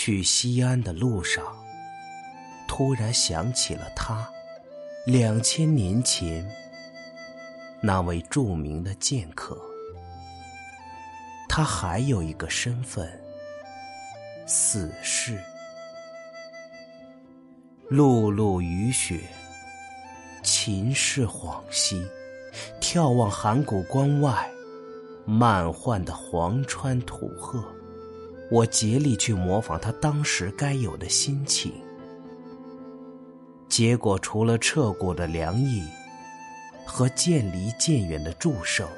[0.00, 1.44] 去西安的路上，
[2.68, 4.30] 突然想起了他，
[5.04, 6.48] 两千年前
[7.80, 9.60] 那位著名的剑客。
[11.48, 13.10] 他还有一个身份——
[14.46, 15.36] 死士。
[17.90, 19.18] 碌碌雨雪，
[20.44, 22.06] 秦氏恍兮，
[22.80, 24.48] 眺望函谷关外
[25.24, 27.64] 漫幻的黄川土壑，
[28.50, 31.72] 我竭力去模仿他当时该有的心情。
[33.68, 35.86] 结果，除了彻骨的凉意
[36.86, 38.88] 和渐离渐远的祝声，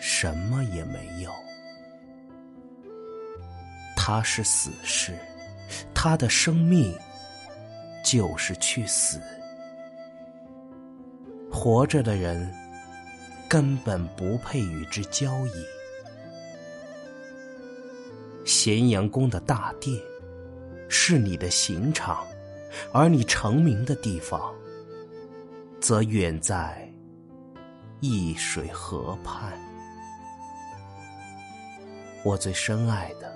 [0.00, 1.30] 什么也没有。
[3.96, 5.12] 他是死士，
[5.94, 6.96] 他的生命。
[8.04, 9.20] 就是去死，
[11.50, 12.54] 活着的人
[13.48, 15.75] 根本不配与之交易。
[18.46, 20.00] 咸阳宫的大殿
[20.88, 22.24] 是你的刑场，
[22.92, 24.54] 而你成名的地方，
[25.80, 26.88] 则远在
[27.98, 29.52] 易水河畔。
[32.24, 33.34] 我最深爱的，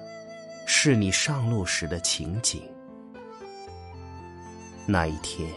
[0.65, 2.63] 是你上路时的情景。
[4.87, 5.51] 那一天，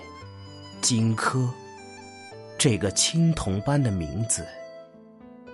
[0.82, 1.48] 荆轲
[2.58, 4.48] 这个青铜般的名字，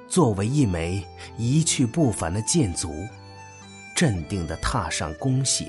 [0.08, 1.05] 作为一枚
[1.38, 2.94] 一去不返的箭足，
[4.00, 5.67] 镇定的踏上弓弦。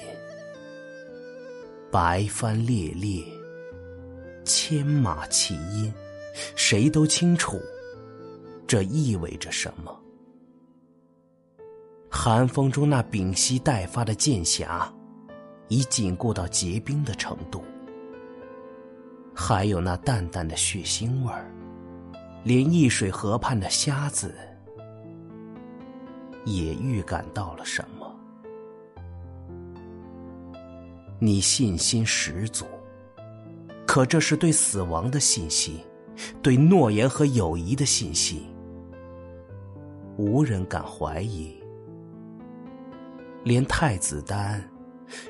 [1.91, 3.25] 白帆猎猎，
[4.45, 5.93] 牵马齐音，
[6.55, 7.61] 谁都清楚，
[8.69, 10.01] 这意味着什么。
[12.09, 14.89] 寒风中那屏息待发的剑匣，
[15.67, 17.65] 已紧固到结冰的程度。
[19.35, 21.51] 还有那淡淡的血腥味儿，
[22.45, 24.33] 连易水河畔的瞎子
[26.45, 27.90] 也预感到了什么。
[31.23, 32.65] 你信心十足，
[33.87, 35.79] 可这是对死亡的信心，
[36.43, 38.43] 对诺言和友谊的信心，
[40.17, 41.55] 无人敢怀疑。
[43.45, 44.67] 连太子丹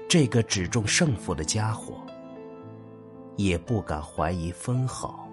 [0.09, 1.95] 这个只重胜负的家伙。
[3.37, 5.27] 也不敢怀疑分毫。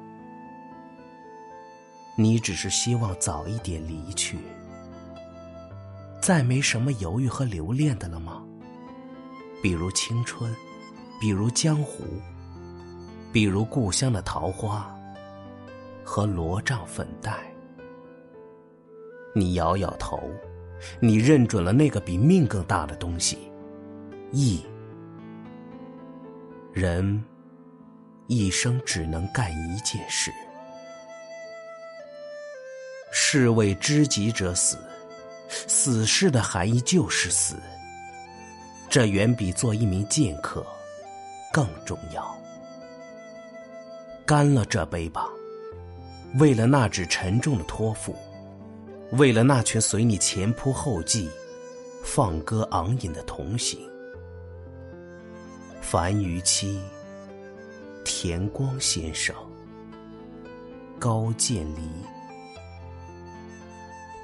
[2.16, 4.38] 你只是希望早一点离去，
[6.22, 8.47] 再没什么犹豫和留恋的了吗？
[9.62, 10.56] 比如青春，
[11.20, 12.04] 比如江湖，
[13.32, 14.96] 比如故乡的桃花
[16.04, 17.32] 和罗帐粉黛。
[19.34, 20.20] 你摇摇头，
[21.00, 23.52] 你认准了那个比命更大的东西——
[24.32, 24.64] 义。
[26.74, 27.24] 人。
[28.30, 30.34] 一生只能干一件事。
[33.10, 34.78] 是为知己者死，
[35.48, 37.56] 死士的含义就是死。
[38.98, 40.66] 这远比做一名剑客
[41.54, 42.36] 更重要。
[44.26, 45.30] 干了这杯吧，
[46.40, 48.16] 为了那纸沉重的托付，
[49.12, 51.30] 为了那群随你前仆后继、
[52.04, 53.80] 放歌昂饮的同行。
[55.80, 56.82] 樊于期。
[58.04, 59.36] 田光先生，
[60.98, 61.88] 高渐离，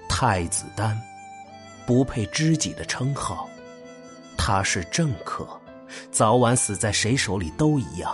[0.10, 1.00] 太子丹，
[1.86, 3.48] 不配知己的称号。
[4.46, 5.48] 他是政客，
[6.12, 8.14] 早晚死在谁手里都一样。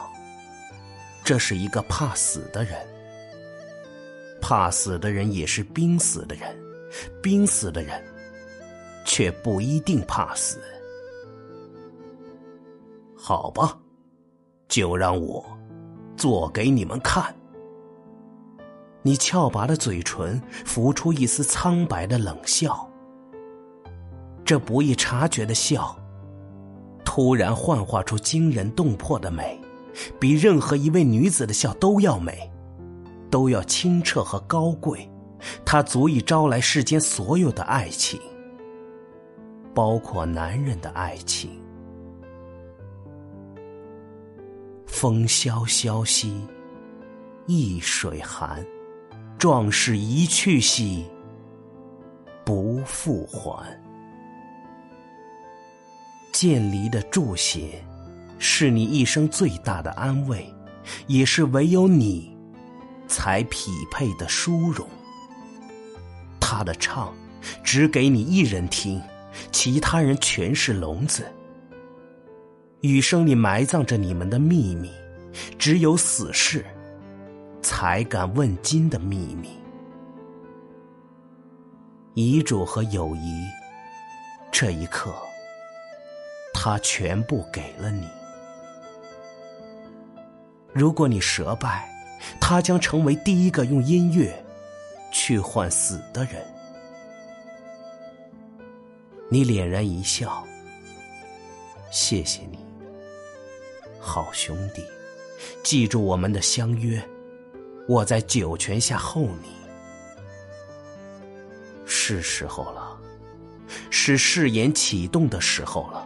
[1.23, 2.77] 这是一个怕死的人，
[4.39, 6.55] 怕死的人也是濒死的人，
[7.19, 7.99] 濒死的人
[9.03, 10.61] 却不一定怕死。
[13.17, 13.75] 好吧，
[14.67, 15.43] 就让我。
[16.15, 17.35] 做给你们看。
[19.01, 22.87] 你翘拔的嘴唇浮出一丝苍白的冷笑，
[24.45, 25.98] 这不易察觉的笑，
[27.19, 29.59] 突然幻化出惊人动魄的美，
[30.17, 32.49] 比任何一位女子的笑都要美，
[33.29, 35.05] 都要清澈和高贵。
[35.65, 38.17] 它足以招来世间所有的爱情，
[39.73, 41.51] 包括男人的爱情。
[44.87, 46.41] 风萧萧兮
[47.47, 48.65] 易水寒，
[49.37, 51.05] 壮士一去兮
[52.45, 53.77] 不复还。
[56.39, 57.83] 渐离的注血，
[58.37, 60.49] 是你一生最大的安慰，
[61.05, 62.33] 也是唯有你
[63.09, 64.87] 才匹配的殊荣。
[66.39, 67.13] 他的唱，
[67.61, 69.01] 只给你一人听，
[69.51, 71.29] 其他人全是聋子。
[72.79, 74.89] 雨声里埋葬着你们的秘密，
[75.57, 76.65] 只有死士
[77.61, 79.49] 才敢问津的秘密。
[82.13, 83.43] 遗嘱和友谊，
[84.53, 85.13] 这一刻
[86.61, 88.05] 他全部给了你。
[90.73, 91.89] 如果你折败，
[92.37, 94.29] 他将成为第一个用音乐
[95.09, 96.45] 去换死的人。
[99.29, 100.45] 你敛然一笑，
[101.91, 102.59] 谢谢你，
[104.01, 104.83] 好兄弟，
[105.63, 107.01] 记住我们的相约，
[107.87, 109.49] 我在九泉下候你。
[111.85, 112.99] 是时候了，
[113.89, 115.98] 是誓言启动的时候了。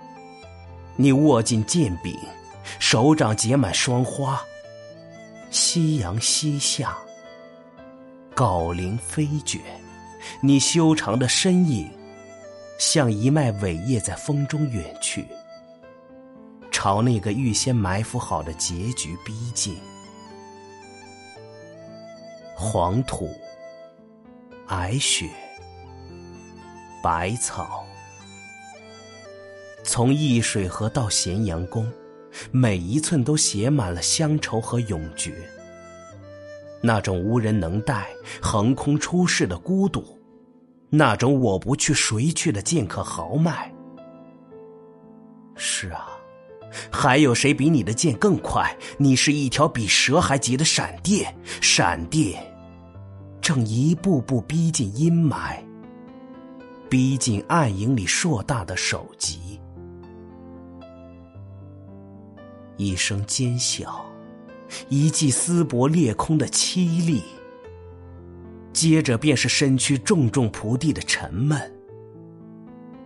[0.95, 2.17] 你握紧剑柄，
[2.79, 4.41] 手掌结满霜花。
[5.49, 6.97] 夕阳西下，
[8.35, 9.61] 镐铃飞卷，
[10.41, 11.89] 你修长的身影，
[12.79, 15.27] 像一脉伟业在风中远去，
[16.71, 19.77] 朝那个预先埋伏好的结局逼近。
[22.55, 23.29] 黄土、
[24.67, 25.29] 皑雪、
[27.03, 27.82] 百草，
[29.83, 31.91] 从易水河到咸阳宫。
[32.49, 35.31] 每一寸都写满了乡愁和永诀。
[36.81, 38.07] 那种无人能带、
[38.41, 40.03] 横空出世的孤独，
[40.89, 43.71] 那种我不去谁去的剑客豪迈。
[45.55, 46.07] 是啊，
[46.91, 48.75] 还有谁比你的剑更快？
[48.97, 51.31] 你是一条比蛇还急的闪电，
[51.61, 52.43] 闪电
[53.41, 55.63] 正一步步逼近阴霾，
[56.89, 59.52] 逼近暗影里硕大的首级。
[62.77, 64.01] 一声尖啸，
[64.89, 67.21] 一记丝帛裂空的凄厉，
[68.73, 71.71] 接着便是身躯重重仆地的沉闷。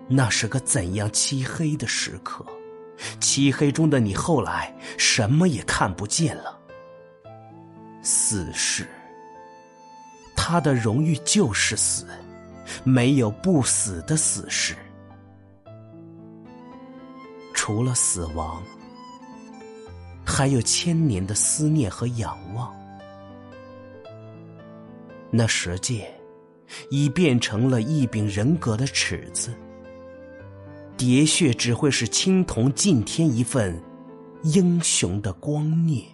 [0.08, 2.46] 那是个怎样漆黑的时刻？
[3.20, 6.58] 漆黑中的你后来什么也看不见了。
[8.02, 8.88] 死士，
[10.36, 12.08] 他的荣誉就是死，
[12.86, 14.76] 没有不死的死士，
[17.54, 18.64] 除了死亡。
[20.38, 22.72] 还有千年的思念和仰望，
[25.32, 26.14] 那石剑
[26.92, 29.52] 已变成了一柄人格的尺子，
[30.96, 33.82] 喋血只会使青铜尽添一份
[34.44, 36.06] 英雄的光念。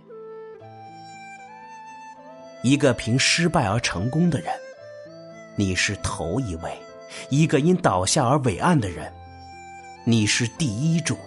[2.63, 4.47] 一个凭失败而成功的人，
[5.57, 6.71] 你是头一位；
[7.29, 9.11] 一个因倒下而伟岸的人，
[10.05, 11.17] 你是第一种。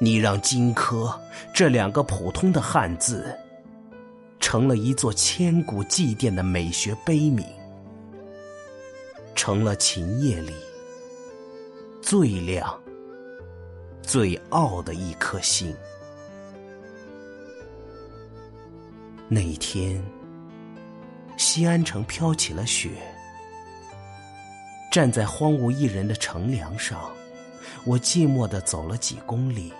[0.00, 1.12] 你让荆轲
[1.52, 3.36] 这两个普通的汉字，
[4.38, 7.44] 成了一座千古祭奠的美学碑铭，
[9.34, 10.54] 成了秦夜里
[12.00, 12.80] 最亮、
[14.00, 15.74] 最傲的一颗星。
[19.28, 20.00] 那一天，
[21.36, 22.90] 西安城飘起了雪，
[24.92, 27.10] 站在荒无一人的城梁上，
[27.84, 29.72] 我寂寞的走了几公里。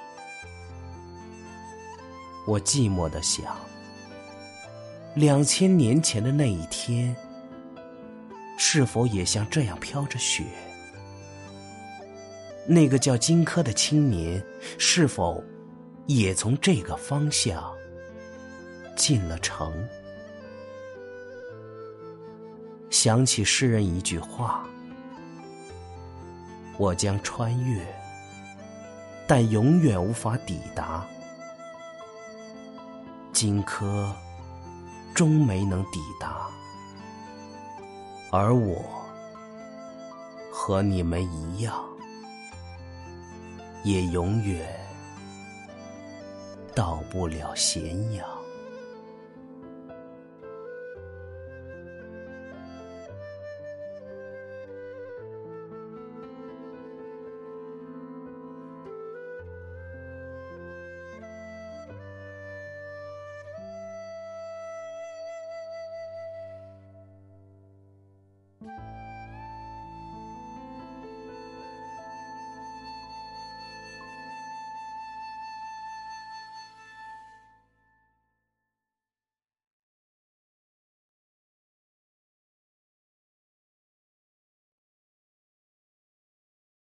[2.49, 3.55] 我寂寞的想，
[5.15, 7.15] 两千年前的那一天，
[8.57, 10.45] 是否也像这样飘着雪？
[12.67, 14.43] 那个叫荆轲的青年，
[14.79, 15.45] 是否
[16.07, 17.71] 也从这个方向
[18.97, 19.71] 进了城？
[22.89, 24.67] 想起诗人一句话
[26.79, 27.87] ：“我将穿越，
[29.27, 31.07] 但永远无法抵达。”
[33.39, 34.13] 荆轲
[35.15, 36.49] 终没能抵达，
[38.33, 38.83] 而我
[40.53, 41.73] 和你们一样，
[43.85, 44.69] 也永远
[46.75, 48.27] 到不了咸阳。